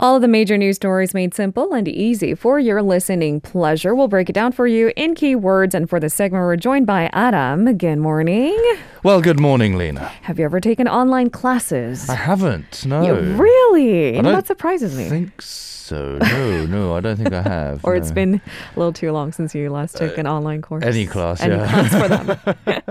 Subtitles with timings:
[0.00, 3.96] All of the major news stories made simple and easy for your listening pleasure.
[3.96, 5.74] We'll break it down for you in keywords.
[5.74, 7.76] And for the segment, we're joined by Adam.
[7.76, 8.56] Good morning.
[9.02, 10.06] Well, good morning, Lena.
[10.22, 12.08] Have you ever taken online classes?
[12.08, 12.86] I haven't.
[12.86, 13.02] No.
[13.04, 14.20] You really?
[14.20, 15.08] That surprises me.
[15.08, 15.77] think so.
[15.92, 17.84] No, no, I don't think I have.
[17.84, 18.34] or it's been
[18.74, 20.84] a little too long since you last took uh, an online course.
[20.84, 21.68] any class, Any yeah.
[21.86, 22.82] class for them.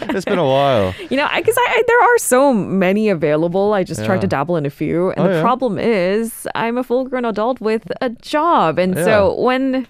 [0.16, 0.94] it's been a while.
[1.10, 3.72] You know, because I, I, there are so many available.
[3.72, 5.40] I just tried to dabble in a few, and Oh, the yeah.
[5.42, 9.86] problem is I'm a full-grown adult with a job, and so when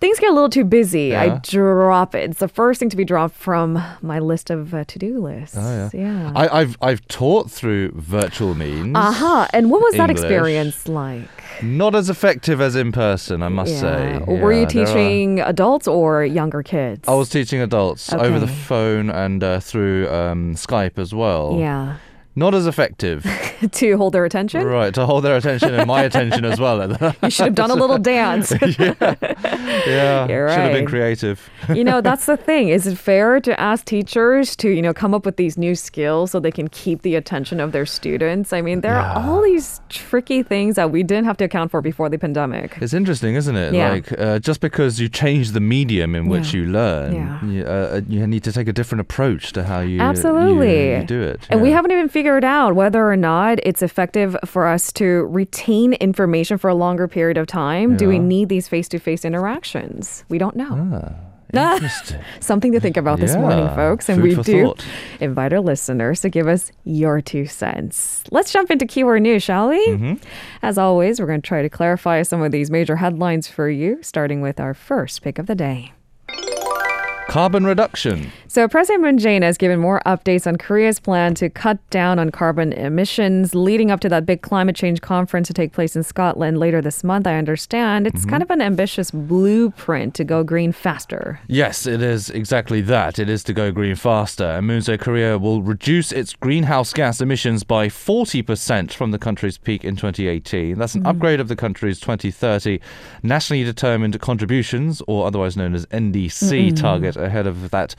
[0.00, 2.30] things get a little too busy, I drop it.
[2.30, 5.56] It's the first thing to be dropped from my list of uh, to-do lists.
[5.58, 6.00] Oh, yeah.
[6.00, 6.32] yeah.
[6.34, 8.96] I, I've I've taught through virtual means.
[8.96, 9.48] Aha!
[9.52, 11.28] And what was that experience like?
[11.62, 14.18] Not as effective as in person, I must say.
[14.26, 17.08] Were you Yeah, there are- teaching adults or younger kids?
[17.08, 21.56] I was teaching adults over the phone and uh, through um, Skype as well.
[21.58, 21.96] Yeah.
[22.38, 23.26] Not as effective.
[23.72, 24.62] to hold their attention.
[24.64, 26.78] right, to hold their attention and my attention as well.
[27.22, 28.52] You should have done a little dance.
[28.52, 31.50] yeah, You're should have been creative.
[31.74, 32.68] you know, that's the thing.
[32.68, 36.30] Is it fair to ask teachers to, you know, come up with these new skills
[36.30, 38.52] so they can keep the attention of their students?
[38.52, 41.80] I mean, there are all these tricky things that we didn't have to account for
[41.82, 42.78] before the pandemic.
[42.80, 43.74] It's interesting, isn't it?
[43.74, 43.90] Yeah.
[43.90, 46.60] Like, uh, just because you change the medium in which Yeah.
[46.60, 47.44] you learn, Yeah.
[47.44, 50.90] you, uh, you need to take a different approach to how you Absolutely.
[50.92, 51.40] you, you do it.
[51.50, 55.94] And we haven't even figured out whether or not it's effective for us to retain
[55.94, 57.96] information for a longer period of time.
[57.96, 60.24] Do we need these face to face interactions?
[60.28, 61.14] We don't know.
[61.54, 61.78] Ah.
[62.40, 64.08] Something to think about this morning, folks.
[64.08, 64.84] And Food we do thought.
[65.20, 68.22] invite our listeners to give us your two cents.
[68.30, 69.86] Let's jump into keyword news, shall we?
[69.88, 70.14] Mm-hmm.
[70.62, 73.98] As always, we're going to try to clarify some of these major headlines for you,
[74.02, 75.92] starting with our first pick of the day.
[77.28, 78.32] Carbon reduction.
[78.50, 82.30] So, President Moon Jae-in has given more updates on Korea's plan to cut down on
[82.30, 86.56] carbon emissions leading up to that big climate change conference to take place in Scotland
[86.56, 87.26] later this month.
[87.26, 88.30] I understand it's Mm-hmm.
[88.30, 91.40] kind of an ambitious blueprint to go green faster.
[91.46, 93.18] Yes, it is exactly that.
[93.18, 94.44] It is to go green faster.
[94.44, 99.58] And Moon Jae Korea will reduce its greenhouse gas emissions by 40% from the country's
[99.58, 100.78] peak in 2018.
[100.78, 102.80] That's an upgrade of the country's 2030
[103.22, 107.94] nationally determined contributions, or otherwise known as NDC, target ahead of that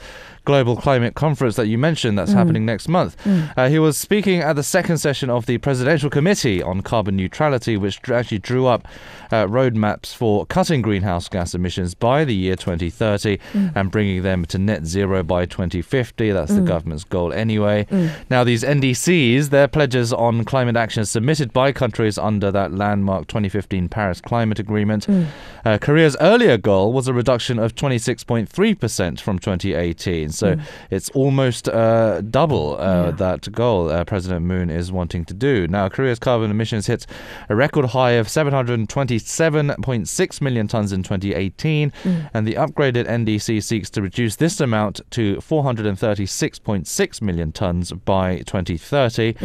[0.50, 3.16] global climate conference that you mentioned that's happening next month.
[3.56, 7.78] Uh, he was speaking at the second session of the Presidential Committee on Carbon Neutrality,
[7.78, 8.88] which actually drew up
[9.32, 13.38] uh, roadmaps for cutting greenhouse gas emissions by the year 2030
[13.76, 16.32] and bringing them to net zero by 2050.
[16.32, 17.86] That's the government's goal anyway.
[18.32, 23.88] Now, these NDCs, they're pledges on climate action submitted by countries under that landmark 2015
[23.90, 25.08] Paris Climate Agreement.
[25.64, 30.39] Uh, Korea's earlier goal was a reduction of 26.3% from 2018.
[30.40, 30.56] So
[30.90, 33.12] it's almost uh, double uh, Yeah.
[33.12, 35.68] that goal uh, President Moon is wanting to do.
[35.68, 37.06] Now, Korea's carbon emissions hit
[37.50, 41.92] a record high of 727.6 million tons in 2018,
[42.34, 49.36] and the upgraded NDC seeks to reduce this amount to 436.6 million tons by 2030.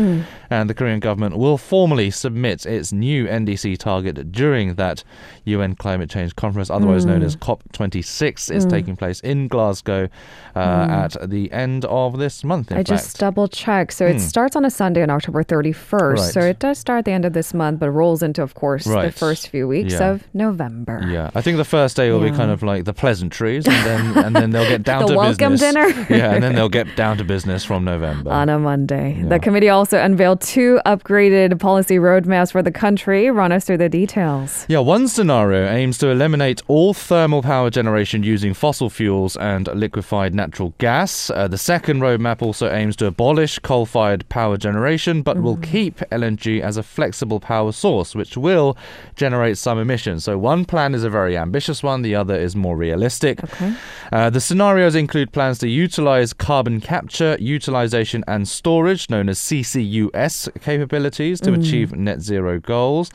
[0.50, 5.02] And the Korean government will formally submit its new NDC target during that
[5.44, 8.50] UN climate change conference, otherwise known as COP26.
[8.54, 10.08] It's taking place in Glasgow
[10.54, 12.70] uh, at the end of this month.
[12.72, 12.88] I fact.
[12.88, 13.92] just double checked.
[13.94, 14.18] So it Hmm.
[14.18, 16.32] starts on a Sunday on October 31st.
[16.32, 18.84] So it does start at the end of this month, but rolls into, of course,
[18.84, 20.10] the first few weeks Yeah.
[20.10, 21.04] of November.
[21.10, 24.24] Yeah, I think the first day will be kind of like the pleasantries, and then
[24.24, 25.74] and then they'll get down The to welcome business.
[25.74, 26.06] dinner.
[26.10, 28.30] yeah, and then they'll get down to business from November.
[28.30, 29.16] On a Monday.
[29.20, 29.28] Yeah.
[29.28, 33.30] The committee also unveiled two upgraded policy roadmaps for the country.
[33.30, 34.64] Run us through the details.
[34.68, 40.34] Yeah, one scenario aims to eliminate all thermal power generation using fossil fuels and liquefied
[40.34, 41.30] natural gas.
[41.30, 45.96] Uh, the second roadmap also aims to abolish coal fired power generation, but will keep
[46.10, 48.76] LNG as a flexible power source, which will
[49.16, 50.24] generate some emissions.
[50.24, 53.42] So, one plan is a very ambitious one, the other is more realistic.
[53.44, 53.74] Okay.
[54.12, 60.48] Uh, the scenarios include plans to utilize carbon capture, utilization, and storage, known as CCUS
[60.62, 63.10] capabilities, to achieve net zero goals.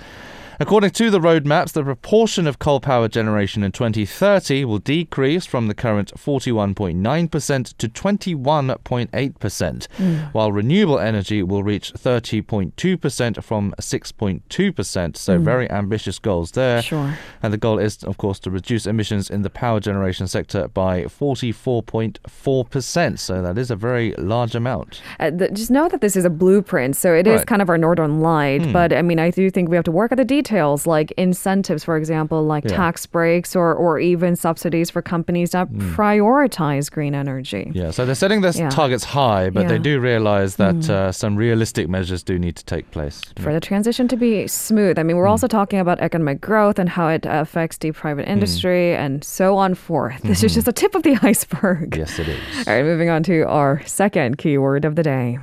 [0.62, 5.70] According to the roadmaps, the proportion of coal power generation in 2030 will decrease from
[5.70, 10.16] the current 41.9% to 21.8%, hmm.
[10.34, 15.16] while renewable energy will reach 30.2% from 6.2%.
[15.16, 15.44] So, hmm.
[15.46, 16.82] very ambitious goals there.
[16.82, 17.18] Sure.
[17.42, 21.04] And the goal is, of course, to reduce emissions in the power generation sector by
[21.04, 23.18] 44.4%.
[23.18, 25.02] So that is a very large amount.
[25.22, 27.48] Uh, th- just know that this is a blueprint, so it is Right.
[27.48, 28.66] kind of our northern light.
[28.66, 28.74] Hmm.
[28.74, 31.12] But I mean, I do think we have to work at the details details like
[31.18, 32.76] incentives, for example, like Yeah.
[32.76, 35.96] tax breaks or, or even subsidies for companies that mm.
[35.96, 37.72] prioritize green energy.
[37.74, 38.70] Yeah, so they're setting their Yeah.
[38.70, 40.90] targets high, but they do realize that mm.
[40.90, 43.22] uh, some realistic measures do need to take place.
[43.38, 45.36] For the transition to be smooth, I mean, we're mm.
[45.36, 49.76] also talking about economic growth and how it affects the private industry and so on
[49.76, 50.22] forth.
[50.24, 50.56] This is mm-hmm.
[50.58, 51.96] just the tip of the iceberg.
[51.96, 52.68] Yes, it is.
[52.68, 55.38] All right, moving on to our second keyword of the day.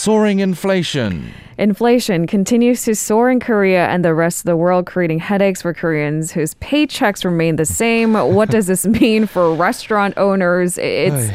[0.00, 1.30] Soaring inflation.
[1.58, 5.74] Inflation continues to soar in Korea and the rest of the world, creating headaches for
[5.74, 8.14] Koreans whose paychecks remain the same.
[8.14, 10.78] what does this mean for restaurant owners?
[10.78, 11.30] It's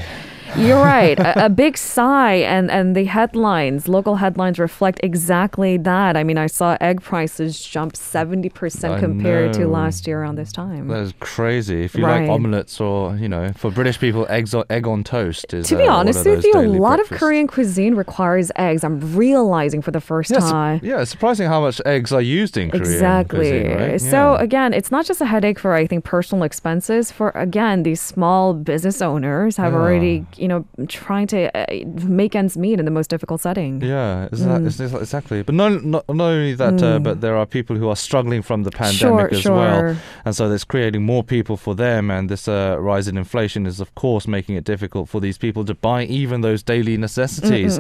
[0.58, 1.20] you're right.
[1.20, 6.16] A, a big sigh, and and the headlines, local headlines, reflect exactly that.
[6.18, 10.36] I mean, I saw egg prices jump seventy percent I compared to last year around
[10.36, 10.88] this time.
[10.88, 11.84] That is crazy.
[11.84, 12.22] If you Right.
[12.22, 15.76] like omelets or, you know, for British people, eggs on, egg on toast is to
[15.76, 17.10] be uh, one honest with you, a lot of.
[17.10, 18.84] Korean cuisine requires eggs.
[18.84, 20.80] I'm realizing for the first Yeah, su- time.
[20.84, 23.40] yeah, it's surprising how much eggs are used in Korean Exactly.
[23.40, 24.02] cuisine, right?
[24.02, 24.42] So Yeah.
[24.44, 27.12] again, it's not just a headache for I think personal expenses.
[27.12, 29.80] For again, these small business owners have Yeah.
[29.80, 31.66] already you know trying to uh,
[32.20, 33.74] make ends meet in the most difficult setting.
[33.82, 35.02] Yeah, is that, Mm.
[35.02, 35.40] exactly.
[35.48, 38.60] But not, not not only that, uh, but there are people who are struggling from
[38.68, 39.56] the pandemic sure, as sure.
[39.62, 39.96] well,
[40.26, 42.04] and so it's creating more people for them.
[42.16, 45.64] And this uh, rise in inflation is, of course, making it difficult for these people
[45.72, 47.74] to buy even those daily necessities,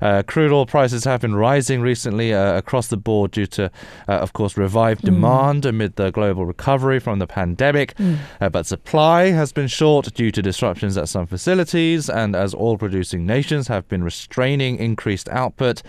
[0.00, 3.70] Uh, crude oil prices have been rising recently uh, across the board due to,
[4.08, 7.94] uh, of course, revived demand amid the global recovery from the pandemic.
[8.40, 12.76] Uh, but supply has been short due to disruptions at some facilities, and as oil
[12.76, 15.82] producing nations have been restraining increased output.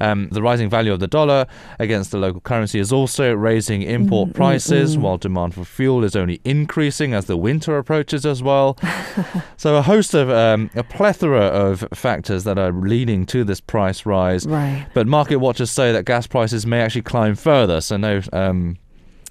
[0.00, 1.46] Um, the rising value of the dollar
[1.78, 6.40] against the local currency is also raising import prices, while demand for fuel is only
[6.44, 8.78] increasing as the winter approaches as well.
[9.56, 14.06] so, a host of um, a plethora of factors that are leading to this price
[14.06, 14.46] rise.
[14.46, 14.86] Right.
[14.94, 17.80] But market watchers say that gas prices may actually climb further.
[17.80, 18.76] So no um,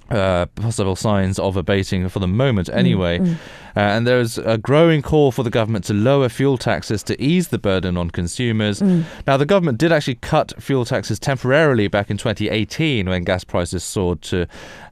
[0.09, 3.37] uh, possible signs of abating for the moment, anyway.
[3.79, 7.47] Uh, and there's a growing call for the government to lower fuel taxes to ease
[7.47, 8.81] the burden on consumers.
[9.25, 13.81] Now, the government did actually cut fuel taxes temporarily back in 2018 when gas prices
[13.85, 14.41] soared to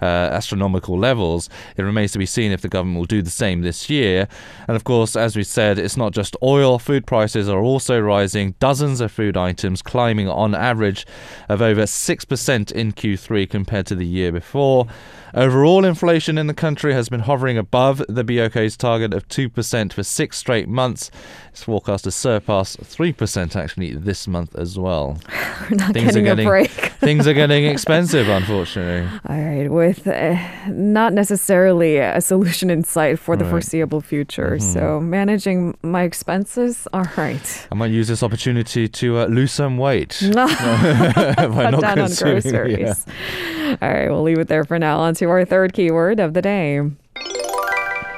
[0.01, 1.50] uh, astronomical levels.
[1.75, 4.30] It remains to be seen if the government will do the same this year.
[4.69, 6.80] And of course, as we said, it's not just oil.
[6.80, 8.56] Food prices are also rising.
[8.60, 11.06] Dozens of food items climbing on average
[11.50, 14.88] of over 6% in Q3 compared to the year before.
[15.34, 20.03] Overall inflation in the country has been hovering above the BOK's target of 2% for
[20.03, 21.12] six straight months.
[21.51, 25.19] It's forecast to surpass 3% actually this month as well.
[25.69, 26.69] We're not Things are getting, getting- a break.
[27.00, 29.07] Things are getting expensive, unfortunately.
[29.29, 30.38] All right, with uh,
[30.68, 33.51] not necessarily a solution in sight for the Right.
[33.51, 34.59] foreseeable future.
[34.59, 37.67] So managing my expenses, all right.
[37.72, 40.22] I might use this opportunity to uh, lose some weight.
[40.22, 40.46] No.
[40.48, 43.05] by Cut not down on groceries.
[43.07, 43.77] yeah.
[43.81, 45.00] All right, we'll leave it there for now.
[45.00, 46.81] On to our third keyword of the day.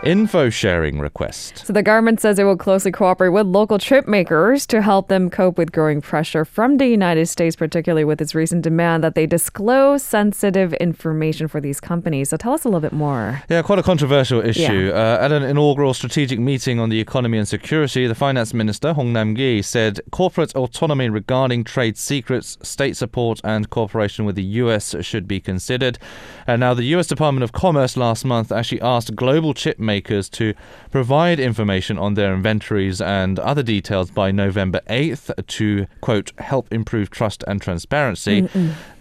[0.04, 1.66] Info sharing request.
[1.66, 5.30] So the government says it will closely cooperate with local chip makers to help them
[5.30, 9.26] cope with growing pressure from the United States, particularly with its recent demand that they
[9.26, 12.30] disclose sensitive information for these companies.
[12.30, 13.44] So tell us a little bit more.
[13.50, 14.92] Yeah, quite a controversial issue.
[14.94, 19.12] Uh, at an inaugural strategic meeting on the economy and security, the finance minister, Hong
[19.12, 24.96] Nam-ki, said corporate autonomy regarding trade secrets, state support, and cooperation with the U.S.
[25.02, 26.00] should be considered.
[26.48, 27.08] And now, the U.S.
[27.08, 30.54] Department of Commerce last month actually asked global chip makers to
[30.92, 35.26] provide information on their inventories and other details by November 8th
[35.58, 38.38] to, quote, help improve trust and transparency.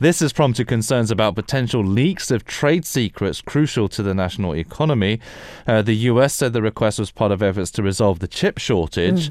[0.01, 5.15] This has prompted concerns about potential leaks of trade secrets crucial to the national economy.
[5.67, 9.31] Uh, the US said the request was part of efforts to resolve the chip shortage.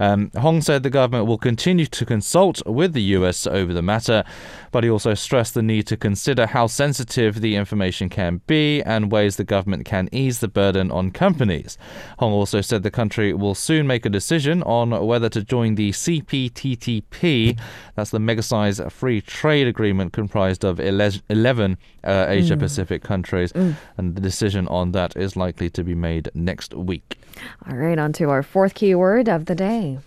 [0.00, 4.24] Um, Hong said the government will continue to consult with the US over the matter,
[4.72, 9.12] but he also stressed the need to consider how sensitive the information can be and
[9.16, 11.78] ways the government can ease the burden on companies.
[12.18, 15.92] Hong also said the country will soon make a decision on whether to join the
[15.92, 17.58] CPTPP.
[17.94, 23.52] That's the mega size free trade agreement comprised of 11 uh, Asia Pacific countries.
[23.96, 27.18] And the decision on that is likely to be made next week.
[27.68, 29.98] All right, on to our fourth keyword of the day.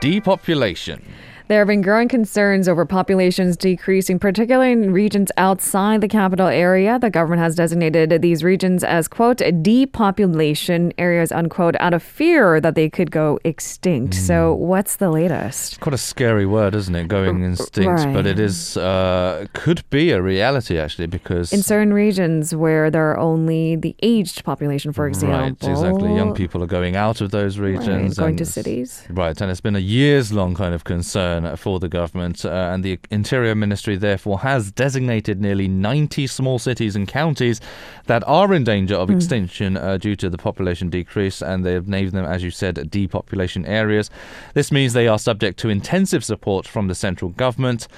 [0.00, 1.02] Depopulation.
[1.48, 6.98] There have been growing concerns over populations decreasing, particularly in regions outside the capital area.
[6.98, 12.74] The government has designated these regions as, quote, depopulation areas, unquote, out of fear that
[12.74, 14.14] they could go extinct.
[14.14, 15.78] So, what's the latest?
[15.78, 17.06] Quite a scary word, isn't it?
[17.06, 18.12] Going extinct, right.
[18.12, 23.08] but it is uh, could be a reality actually because In certain regions where there
[23.12, 25.38] are only the aged population, for example.
[25.38, 29.04] right, exactly, young people are going out of those Right, regions, going and to cities.
[29.10, 32.84] Right, and it's been a years long kind of concern for the government, uh, and
[32.84, 37.60] the Interior Ministry therefore has designated nearly 90 small cities and counties
[38.06, 41.88] that are in danger of extinction uh, due to the population decrease, and they have
[41.88, 44.10] named them, as you said, depopulation areas.
[44.54, 47.88] This means they are subject to intensive support from the central government.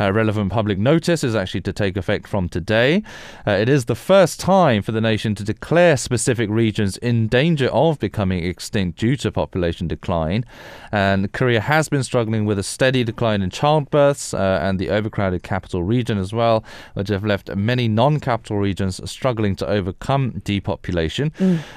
[0.00, 3.02] Uh, relevant public notice is actually to take effect from today.
[3.46, 7.68] Uh, it is the first time for the nation to declare specific regions in danger
[7.68, 10.44] of becoming extinct due to population decline.
[10.90, 15.42] And Korea has been struggling with a steady decline in childbirths uh, and the overcrowded
[15.42, 16.64] capital region as well,
[16.94, 21.32] which have left many non capital regions struggling to overcome depopulation.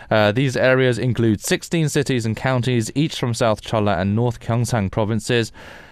[0.10, 4.92] Uh, these areas include 16 cities and counties, each from South Cholla and North Gyeongsang
[4.92, 5.52] provinces.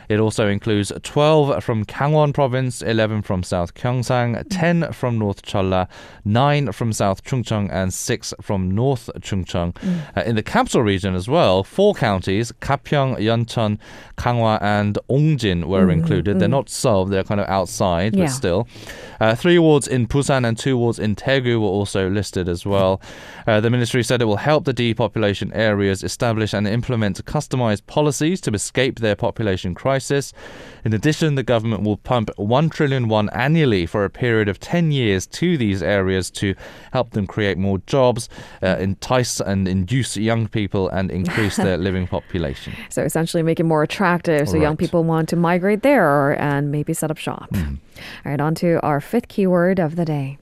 [0.10, 5.88] It also includes 12 from Gangwon province, 11 from South Gyeongsang, 10 from North Cholla,
[6.26, 9.76] 9 from South Chungcheong, and 6 from North Chungcheong.
[10.18, 13.78] Uh, in the capital region as well, four counties, Gapyeong, Yeoncheon,
[14.18, 16.40] Ganghwa, and Ongjin were included.
[16.40, 18.26] They're not solved, they're kind of outside, Yeah.
[18.26, 18.68] but still.
[19.20, 23.00] Uh, three wards in Busan and two wards in Daegu were also listed as well.
[23.46, 28.42] Uh, the ministry said it will help the depopulation areas establish and implement customized policies
[28.42, 29.99] to escape their population crisis.
[30.86, 34.92] In addition, the government will pump 1 trillion won annually for a period of 10
[34.92, 36.56] years to these areas to
[36.92, 38.30] help them create more jobs,
[38.64, 42.74] uh, entice and induce young people, and increase their living population.
[42.90, 46.94] So, essentially, make it more attractive so young people want to migrate there and maybe
[46.94, 47.50] set up shop.
[47.52, 47.76] Mm-hmm.
[48.26, 50.38] All right, on to our fifth keyword of the day.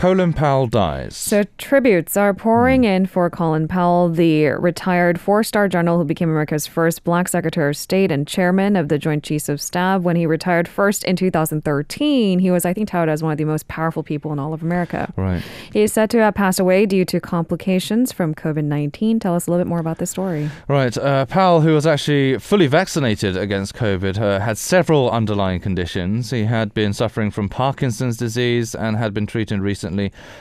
[0.00, 1.14] Colin Powell dies.
[1.14, 2.88] So tributes are pouring Hmm.
[2.88, 7.76] in for Colin Powell, the retired four-star general who became America's first black Secretary of
[7.76, 10.00] State and chairman of the Joint Chiefs of Staff.
[10.00, 13.44] When he retired first in 2013, he was, I think, touted as one of the
[13.44, 15.12] most powerful people in all of America.
[15.18, 15.42] Right.
[15.70, 19.20] He is said to have passed away due to complications from COVID-19.
[19.20, 20.48] Tell us a little bit more about this story.
[20.66, 20.96] Right.
[20.96, 26.30] Uh, Powell, who was actually fully vaccinated against COVID, uh, had several underlying conditions.
[26.30, 29.89] He had been suffering from Parkinson's disease and had been treated recently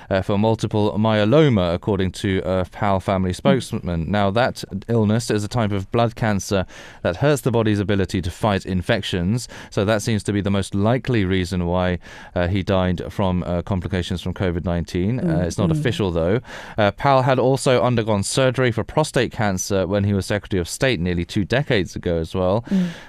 [0.09, 4.09] uh, for multiple myeloma, according to a Powell family spokesman.
[4.09, 6.65] Now, that illness is a type of blood cancer
[7.01, 9.47] that hurts the body's ability to fight infections.
[9.69, 11.99] So that seems to be the most likely reason why
[12.35, 15.19] uh, he died from uh, complications from COVID 19.
[15.19, 16.39] Uh, it's not official, though.
[16.77, 20.99] Uh, Powell had also undergone surgery for prostate cancer when he was Secretary of State
[20.99, 22.63] nearly two decades ago, as well.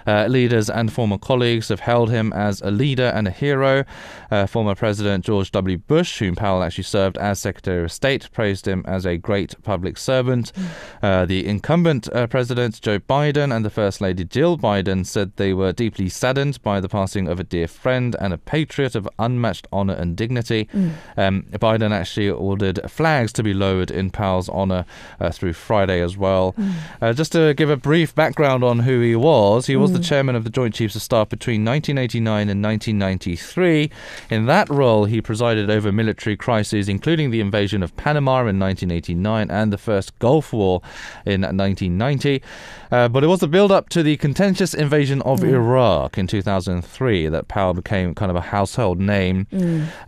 [0.07, 3.85] Uh, leaders and former colleagues have held him as a leader and a hero.
[4.49, 5.77] Former President George W.
[5.79, 9.99] Bush, whom Powell actually served as Secretary of State, praised him as a great public
[9.99, 10.53] servant.
[11.03, 15.53] Uh, the incumbent uh, President Joe Biden and the First Lady Jill Biden said they
[15.53, 19.67] were deeply saddened by the passing of a dear friend and a patriot of unmatched
[19.73, 20.69] honor and dignity.
[21.17, 24.85] Um, Biden actually ordered flags to be lowered in Powell's honor
[25.19, 26.55] uh, through Friday as well.
[27.03, 30.37] Uh, just to give a brief background on who he was, he was the chairman
[30.37, 33.91] of the Joint Chiefs of Staff between 1989 and 1993.
[34.31, 39.51] In that role, he presided over military crises, including the invasion of Panama in 1989
[39.51, 40.81] and the first Gulf War
[41.27, 42.43] in 1990.
[42.91, 47.29] Uh, but it was the build up to the contentious invasion of Iraq in 2003
[47.29, 49.47] that Powell became kind of a household name.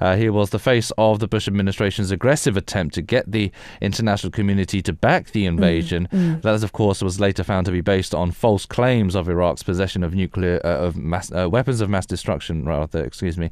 [0.01, 3.51] Uh, he was the face of the Bush administration's aggressive attempt to get the
[3.81, 6.09] international community to back the invasion.
[6.43, 10.03] That, of course, was later found to be based on false claims of Iraq's possession
[10.03, 12.65] of nuclear uh, of mass, uh, weapons of mass destruction.
[12.65, 13.49] Rather, excuse me.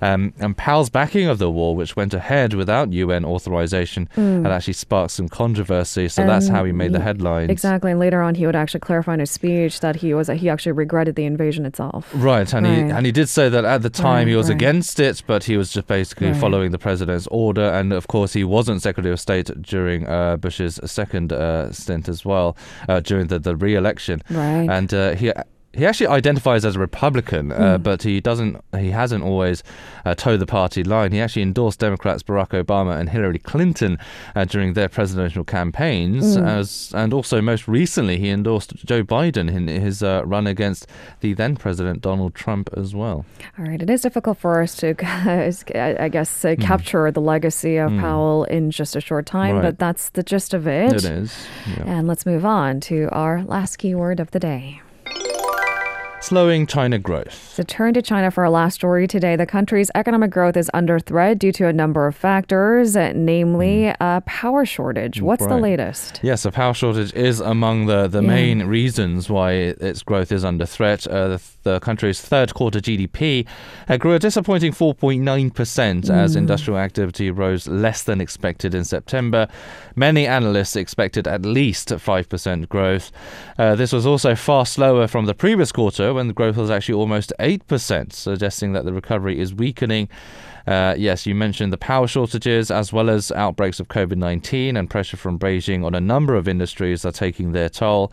[0.00, 4.74] Um, and Powell's backing of the war, which went ahead without UN authorization, and actually
[4.74, 6.08] sparked some controversy.
[6.08, 7.50] So that's how he made the headlines.
[7.50, 10.48] Exactly, and later on, he would actually clarify in his speech that he was he
[10.48, 12.10] actually regretted the invasion itself.
[12.14, 14.56] Right, and he and he did say that at the time he was right.
[14.56, 16.40] against it, but he was just basically Right.
[16.40, 17.62] following the president's order.
[17.62, 22.24] And of course, he wasn't Secretary of State during uh, Bush's second uh, stint as
[22.24, 22.56] well,
[22.88, 24.22] uh, during the, the re-election.
[24.30, 24.68] Right.
[24.68, 25.32] And uh, he
[25.76, 28.62] he actually identifies as a Republican, uh, but he doesn't.
[28.78, 29.62] He hasn't always
[30.04, 31.12] uh, toed the party line.
[31.12, 33.98] He actually endorsed Democrats Barack Obama and Hillary Clinton
[34.34, 39.68] uh, during their presidential campaigns, as and also most recently he endorsed Joe Biden in
[39.68, 40.86] his uh, run against
[41.20, 43.24] the then president Donald Trump as well.
[43.58, 47.90] All right, it is difficult for us to, I guess, uh, capture the legacy of
[47.98, 49.62] Powell in just a short time, Right.
[49.62, 50.92] but that's the gist of it.
[50.92, 51.34] It is.
[51.76, 51.84] Yeah.
[51.86, 54.80] And let's move on to our last keyword of the day.
[56.28, 57.34] Slowing China growth.
[57.52, 59.36] So turn to China for our last story today.
[59.36, 64.22] The country's economic growth is under threat due to a number of factors, namely a
[64.24, 65.20] power shortage.
[65.20, 66.20] What's the latest?
[66.22, 68.28] Yes, a power shortage is among the, the Yeah.
[68.28, 71.06] main reasons why its growth is under threat.
[71.06, 73.46] Uh, the, the country's third quarter GDP
[73.90, 79.46] uh, grew a disappointing 4.9% as industrial activity rose less than expected in September.
[79.94, 83.12] Many analysts expected at least 5% growth.
[83.58, 86.94] Uh, this was also far slower from the previous quarter when the growth was actually
[86.94, 90.08] almost 8%, suggesting that the recovery is weakening.
[90.66, 94.88] Uh, yes, you mentioned the power shortages as well as outbreaks of COVID 19 and
[94.88, 98.12] pressure from Beijing on a number of industries are taking their toll.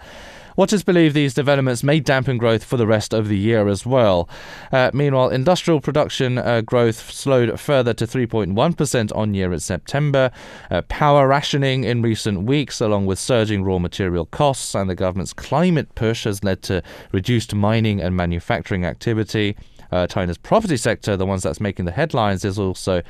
[0.61, 4.29] Watchers believe these developments may dampen growth for the rest of the year as well.
[4.71, 10.29] Uh, meanwhile, industrial production uh, growth slowed further to 3.1% on year in September.
[10.69, 15.33] Uh, power rationing in recent weeks, along with surging raw material costs and the government's
[15.33, 19.57] climate push, has led to reduced mining and manufacturing activity.
[19.91, 23.01] Uh, China's property sector, the ones that's making the headlines, is also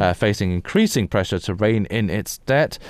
[0.00, 2.80] uh, facing increasing pressure to rein in its debt.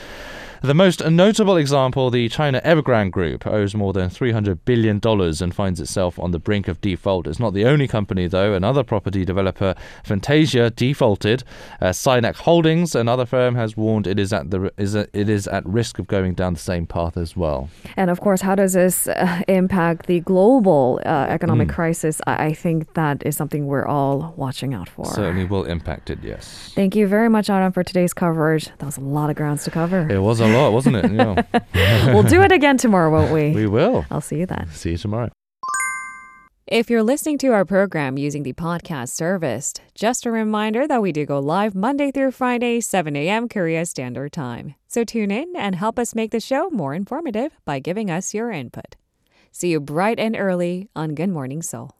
[0.63, 5.81] The most notable example, the China Evergrande Group, owes more than $300 billion and finds
[5.81, 7.27] itself on the brink of default.
[7.27, 8.55] It's not the only company, though.
[8.55, 11.45] Another property developer, Fantasia, defaulted.
[11.81, 11.93] Uh,
[12.37, 15.99] Holdings, another firm, has warned it is at the is a, it is at risk
[15.99, 17.69] of going down the same path as well.
[17.97, 21.31] And of course, how does this uh, impact the global uh, Mm.
[21.31, 22.21] economic crisis?
[22.27, 25.05] I-, I think that is something we're all watching out for.
[25.07, 26.73] Certainly will impact it, yes.
[26.75, 28.67] Thank you very much, Adam, for today's coverage.
[28.79, 30.07] That was a lot of grounds to cover.
[30.11, 31.11] It was a lot, wasn't it?
[31.13, 32.13] Yeah.
[32.15, 33.51] we'll do it again tomorrow, won't we?
[33.51, 34.05] we will.
[34.11, 34.69] I'll see you then.
[34.73, 35.31] See you tomorrow.
[36.67, 41.13] If you're listening to our program using the podcast service, just a reminder that we
[41.13, 43.49] do go live Monday through Friday, 7 a.m.
[43.49, 44.75] Korea Standard Time.
[44.89, 48.51] So tune in and help us make the show more informative by giving us your
[48.51, 48.97] input.
[49.53, 51.95] See you bright and early on Good Morning Seoul.